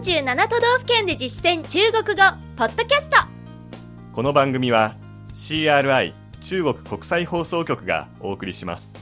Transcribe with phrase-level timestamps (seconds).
[0.00, 2.22] 47都道府県で実践中国語
[2.56, 3.18] ポッドキャスト。
[4.14, 4.96] この番組は
[5.34, 8.94] CRI 中国国際放送局がお送りします。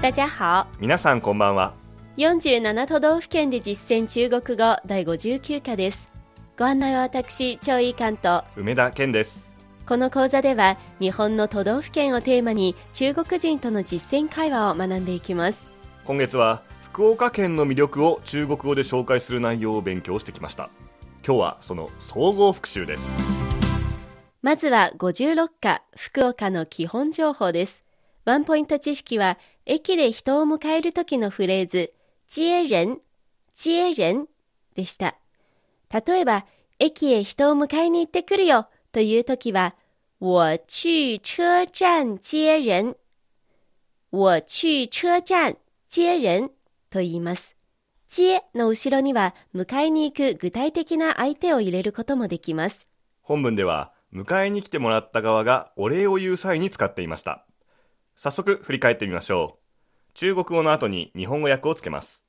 [0.00, 0.66] 大家好。
[0.80, 1.74] 皆さんこんばんは。
[2.16, 6.08] 47都道府県で実践中国語第59課です。
[6.58, 8.42] ご案内は私張井関と。
[8.56, 9.53] 梅田健です
[9.86, 15.66] この講座では日本の都道府県をテーマに中国人との実践会話を学んでいきます。
[16.06, 20.70] 今月は福岡県の魅力を中国語で紹介する内容を勉強してきました。
[21.26, 23.12] 今日はその総合復習です。
[24.40, 27.82] まずは56課福岡の基本情報です。
[28.24, 31.92] ワンポイント知識は駅で人を迎える時のフレーズ
[32.26, 33.00] 接人
[33.54, 34.28] 接人
[34.74, 35.16] でした。
[35.92, 36.46] 例えば
[36.78, 39.74] 駅へ人を迎えに行ってくるよという時は
[40.20, 42.96] 我去車站接人
[44.12, 45.56] 我去車站
[45.88, 46.50] 接人
[46.90, 47.56] と言います。
[48.06, 52.86] 接の後ろには迎えに行く具体的な相手を入れることもできます。
[53.20, 57.44] 本文では迎えに来てもらった側がお礼を言う際に使っていました
[58.14, 62.24] 早速振り返ってみましょう中国語の後に日本語訳をつけます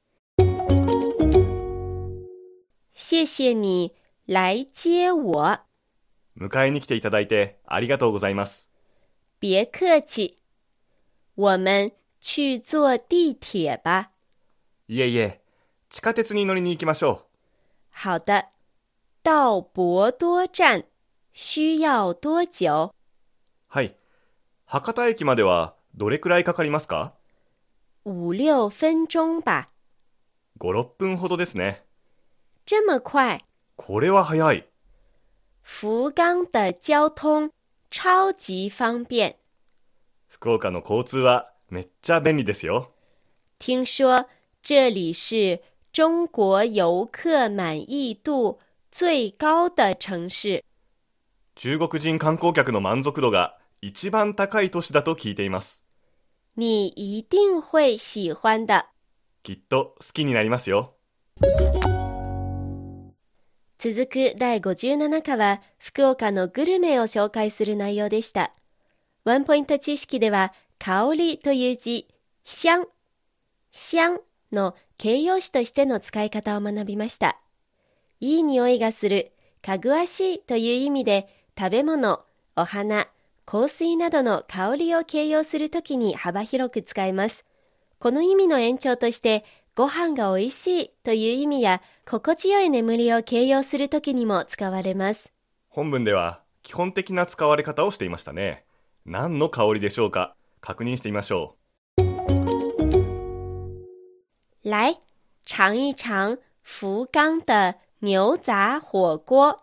[2.93, 3.93] 谢谢你
[4.25, 5.74] 来接我。
[6.39, 8.69] 迎えに来ていただいてありがとうございます
[9.39, 10.37] 别客气。
[11.35, 14.11] 我们去坐地铁吧。
[14.87, 15.41] いえいえ
[15.89, 17.27] 地下鉄に乗りに行きましょ
[17.91, 18.45] 好的。
[19.23, 20.83] 到博多站
[21.33, 22.87] 需要多久？
[22.87, 22.91] う
[23.67, 23.95] はい
[24.65, 27.13] 博多駅まではどれくらいかかりますか？
[28.05, 29.69] 五六分钟吧。
[30.59, 31.83] 56分ほどですね
[32.65, 33.43] 这么快？
[33.75, 34.65] これは早い
[35.67, 37.49] 福冈的交通
[37.89, 39.35] 超级方便。
[40.27, 42.91] 福岡の交通はめっちゃ便利ですよ
[43.57, 44.27] 听说
[44.61, 45.59] 这里是
[45.91, 48.59] 中国游客满意度
[48.91, 50.63] 最高的城市。
[51.55, 55.83] 中国人観光客の満足度が一番高い都市だと聞いています
[56.55, 58.85] 你一定会喜欢的。
[59.41, 60.93] きっと好きになりますよ
[63.87, 68.51] 続く第57課は福岡のグルメを紹介する内容でした。
[69.25, 72.07] ワンポイント知識では香りという字、
[72.45, 72.87] 香、
[73.71, 77.37] 香の形容詞としての使い方を学びました。
[78.19, 82.25] いい匂いがする、かぐわしいという意味で食べ物、
[82.55, 83.07] お花、
[83.45, 87.45] 香水などの香りを形容するときに幅広く使います。
[87.99, 89.45] この意味の延長として、
[89.77, 95.33] ご飯が美味しいという意味や、心地よい眠りを形容するときにも使われます。
[95.67, 98.63] 本文では基本的な使われ方をしていましたね。
[99.05, 100.37] 何の香りでしょうか？
[100.61, 101.57] 確認してみましょ
[104.63, 104.97] 来，
[105.43, 109.59] 尝一尝福冈的牛杂火锅，う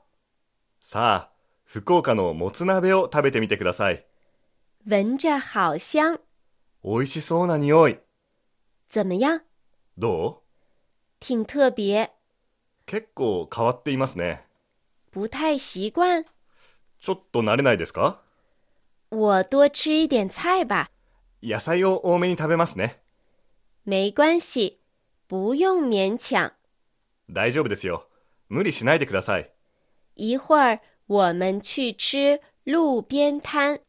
[0.81, 1.33] さあ
[1.65, 4.05] 福岡のもつ鍋を食べてみてください。
[4.87, 6.21] 闻着好香，
[6.85, 7.99] 美味しそうな匂い。
[8.91, 9.41] 怎么样？
[9.99, 10.43] ど
[11.21, 11.25] う？
[11.25, 12.11] 挺特别，
[12.87, 14.45] 結構変わっていますね。
[15.13, 16.25] 不太习惯。
[16.99, 18.23] ちょっと慣れないですか？
[19.11, 20.89] 我多吃一点菜吧，
[21.43, 23.01] 野菜を多めに食べますね。
[23.85, 24.79] 没关系，
[25.29, 26.53] 不用勉強。
[27.29, 28.09] 大丈夫ですよ。
[28.49, 29.53] 無理しないでください。
[30.15, 33.81] 一会儿我们去吃路边摊，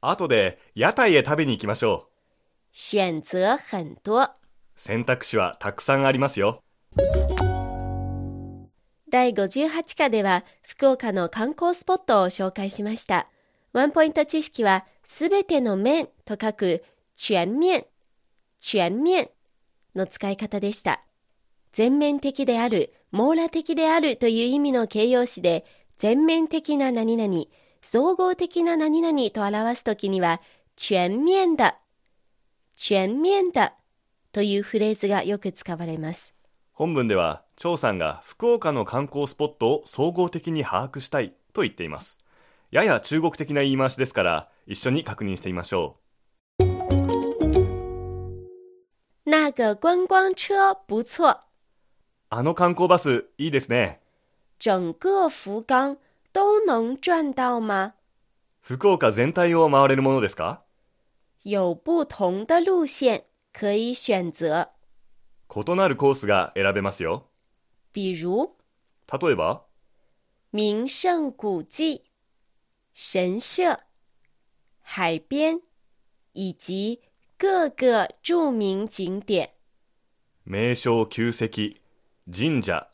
[0.00, 2.08] 後で屋台へ食べに行きましょ
[2.72, 4.36] 选择很多。
[4.76, 6.62] 選択肢はたくさんありますよ
[9.08, 13.26] 第58課では福岡の観光スポットを紹介しました。
[13.72, 16.84] ワンポイント知識はすべての面と書く
[17.16, 17.86] 全面、
[18.60, 19.30] 全面
[19.94, 21.02] の使い方でした。
[21.72, 25.64] 全面的である、網羅的であるという意味の形容詞で
[25.98, 27.44] 全面的な何々、
[27.80, 30.40] 総合的な何々と表すときには
[30.76, 31.78] 全面だ、
[32.74, 33.76] 全面だ
[34.36, 36.34] というフレーズがよく使われます。
[36.70, 42.18] 本文では張さんが福岡の観光スポットを総合的に把握したいと言っています
[42.70, 45.96] やや中国的な言い回しですから一緒に確認してみましょ
[49.24, 51.30] 那个观光车不错。
[51.30, 51.38] う
[52.28, 54.00] あの観光バスいいですね
[54.58, 55.96] 整个福冈
[56.34, 57.94] 都能转到吗？
[58.60, 60.60] 福岡全体を回れるものですか？
[61.42, 63.24] 有不同的路线
[63.58, 64.68] 可以选择，
[65.48, 67.30] 異なるコースが選べますよ。
[67.94, 68.54] 比如
[69.10, 69.64] 例えば
[70.52, 72.04] 名胜古迹、
[72.94, 73.80] 神社、
[74.82, 75.62] 海边
[76.34, 77.00] 以及
[77.38, 79.48] 各个著名景点。
[80.44, 81.78] 名勝旧跡、
[82.30, 82.90] 神社、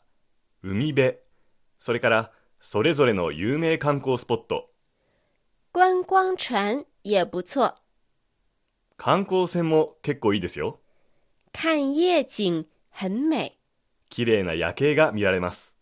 [0.61, 1.17] 海辺、
[1.77, 2.31] それから
[2.61, 4.69] それぞれの有名観光スポット、
[5.73, 7.82] 观光船也不错，
[8.97, 10.79] 観光船も結構いいですよ。
[11.51, 13.57] 看夜景很美。
[14.09, 15.77] 綺麗な夜景が見られます。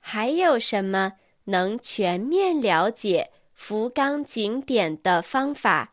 [0.00, 1.14] 还有什么
[1.44, 5.88] 能全面了解福冈景点的方法？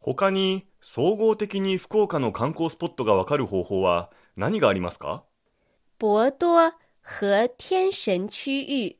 [0.00, 5.24] 他に総合的に福岡の観光スポットがわかる方法は何がありますか？
[5.98, 8.98] 博多和天神区域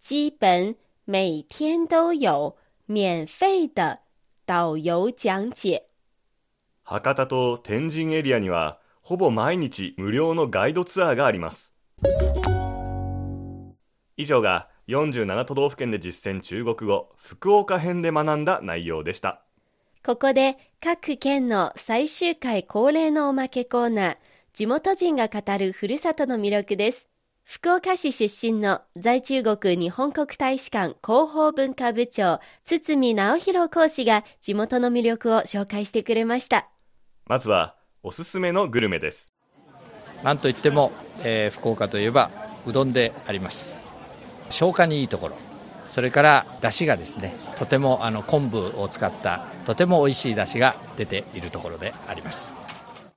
[0.00, 2.56] 基本每天都有
[2.86, 4.00] 免费的
[4.44, 5.89] 导游讲解。
[6.90, 11.72] 博多と天神エリアにはほぼ毎日無料のガイドツアーがあります
[14.16, 19.40] 以上が47都道府県で実践中国語福岡編で学んだ内容でした
[20.04, 24.16] ここで各県の最終回恒例のおまけコーナー、
[24.52, 27.06] 地元人が語るふるさとの魅力です。
[27.44, 36.70] 福岡市出身の在中国日本国大使館広報文化部長、堤直弘講師が地元の魅力を紹介してくれました。
[37.30, 39.32] まずはおすすめのグルメです。
[40.24, 40.90] なんといっても、
[41.22, 42.28] えー福岡といえば
[42.66, 43.84] うどんであります。
[44.48, 45.36] 消化にいいところ。
[45.86, 52.52] それから出汁がですねとてもあの昆布を使ったとても美味しい出汁が出ているところであります。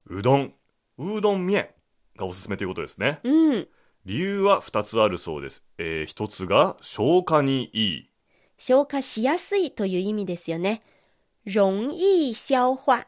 [0.06, 0.54] うどん。
[1.00, 1.70] うどん麺
[2.16, 3.20] がおすすめということですね。
[3.24, 3.68] うん。
[4.06, 8.10] 理由は2つあるそうです、えー、1つが消化にいい。
[8.60, 10.84] 消化しやすいという意味ですよね。
[11.46, 13.08] 容易消化。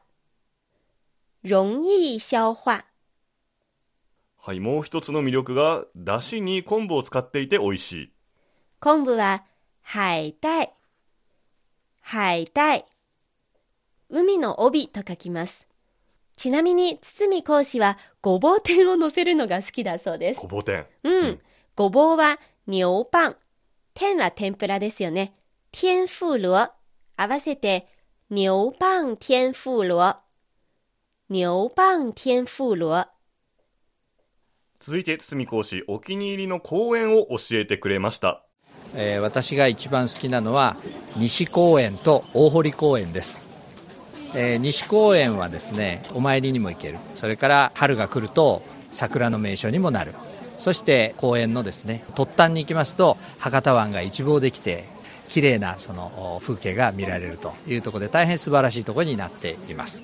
[1.45, 2.85] 容易消化。
[4.35, 8.13] はいもう一つの魅力がだしに昆布を使っていて美味しい
[8.79, 9.43] 昆布は
[9.83, 10.73] 海带。
[12.03, 12.85] 海带。
[14.09, 15.67] 海の帯と書きます。
[16.35, 20.47] ちなみに、堤講師はごぼう天を乗せるのが好きだそうですご。
[20.47, 21.13] ぼ天うん。
[21.13, 21.39] うん
[21.75, 23.37] ごぼうは牛パン。
[23.93, 25.35] 天は天ぷらですよね。
[25.71, 26.73] 天婦羅。
[27.17, 27.87] 合わせて、
[28.31, 28.47] 牛
[28.79, 30.24] パン天婦羅。
[31.27, 33.09] 牛パン天婦羅。
[34.79, 38.45] 続いて堤講師お気に入りの公園を教えてくれました。
[38.93, 40.77] えー私が一番好きなのは
[41.17, 43.41] 西公園と大堀公園です、
[44.35, 46.99] えー西公園はですねお参りにも行ける。
[47.15, 48.61] それから春が来ると
[48.91, 50.13] 桜の名所にもなる。
[50.59, 54.83] そして公園のですね突端に行きますと博多湾が一望できて
[55.27, 60.03] 綺麗なそのお風景が見られるというところで大変素晴らしいところになっています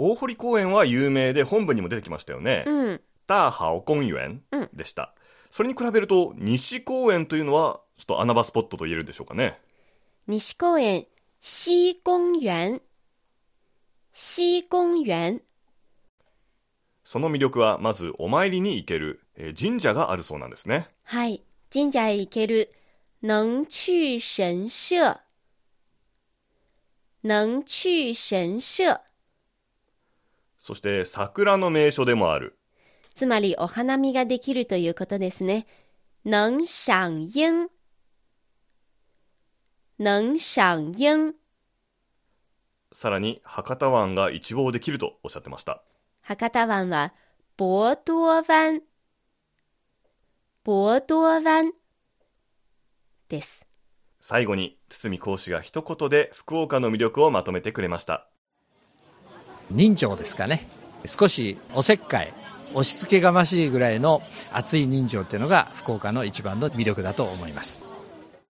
[0.00, 3.00] 大堀公園は有名で本部にも出てきましたよね、うん。
[3.26, 5.12] 大好公園うんでした、
[5.50, 9.58] それに比べると西公園というのはちょっと穴場スポットと言えるでしょうかね
[10.28, 11.06] 西公園、
[11.40, 12.80] 西公園？
[14.12, 15.40] 西公園？
[17.02, 21.42] その魅力はまずお参りに行ける、えー神社があるそうなんですねはい。
[21.72, 22.72] 神社へ行ける、
[23.22, 25.22] 能去神社。
[27.24, 29.00] 能去神社。
[30.68, 32.58] そして桜の名所でもある
[33.14, 35.66] つまりお花見ができるということですね。
[36.26, 37.70] 能賞樱。
[39.98, 41.34] 能賞樱。
[42.92, 45.82] さらに博多湾が一望できるとおっしゃってました
[46.20, 47.14] 博多湾は、
[47.56, 48.82] 博多湾。
[50.66, 51.72] 博多湾
[53.30, 53.64] です。
[54.20, 58.28] 最後に堤講師が一言で福岡の魅力をまとめてくれました
[59.70, 60.66] 人情ですかね
[61.06, 62.32] 少しおせっかい
[62.72, 64.22] 押し付けがましいぐらいの
[64.52, 67.82] 熱い人情っていうのが福岡の一番の魅力だと思います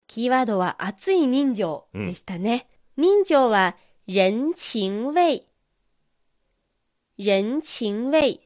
[0.09, 2.67] キーワードは熱い人情でしたね。
[2.97, 5.47] 人情は人情味。
[7.19, 8.41] 人情味。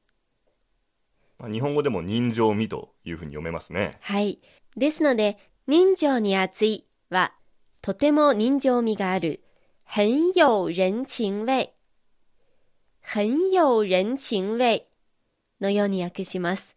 [1.39, 4.41] まあ日本語でも人情味というふうに読めますねはい。
[4.77, 5.39] ですので、
[5.69, 7.33] 人情に熱いは、
[7.81, 9.45] とても人情味がある。
[9.85, 11.71] 很有人情味。
[13.03, 14.87] 很有人情味
[15.61, 16.77] のように訳します。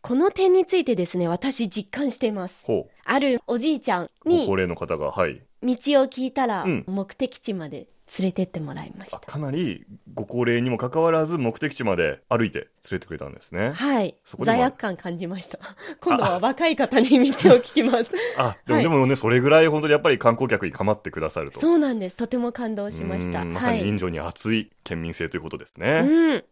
[0.00, 2.64] この点についてですね、私実感しています。
[3.04, 7.88] あるおじいちゃんごに高齢の方がはい道を聞いたら、うん目的地まで
[8.18, 9.18] 連れてってもらいました。
[9.18, 9.84] あかなり
[10.14, 14.38] ご高齢にもかかわらず目的地まで歩いて連れてくれたんですねはいそ。
[14.38, 15.58] こでも罪悪感感じました。
[16.00, 18.12] 今度は若い方に道を聞きます。
[18.38, 22.16] あでも、はいでもねそれぐらい本当にやっぱり観光客に構ってくださるとそうなんです。
[22.16, 23.42] とても感動しました。
[23.42, 23.78] うんまさはい。
[23.78, 26.44] に人情に熱い県民性ということですね、うん。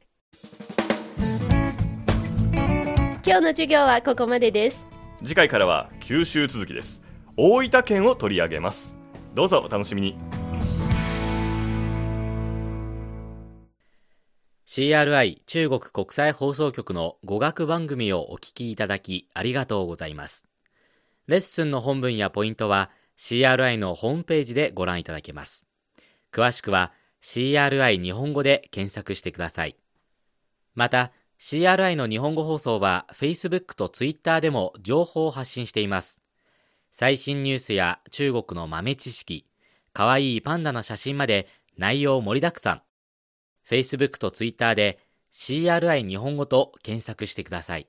[3.25, 4.85] 今日の授業はここまでです。
[5.23, 7.03] 次回からは九州続きです
[7.39, 8.97] 大分県を取り上げます。
[9.35, 10.17] どうぞお楽しみに。
[14.67, 20.47] CRI 中国国際放送局の語学番組をお聞きいただきありがとうございます。
[21.27, 25.67] レッスンの本文やポイントは CRI のホームページでご覧いただけます。
[26.33, 29.77] 詳しくは CRI 日本語で検索してください。
[30.75, 36.23] また CRI の日本語放送は Facebook と Twitter でも情報を発信しています。
[36.99, 39.47] 最新ニュースや中国の豆知識、
[39.93, 42.83] かわいいパンダの写真まで内容盛りだくさん。
[43.69, 44.99] Facebook と Twitter で
[45.31, 47.87] CRI 日本語と検索してください。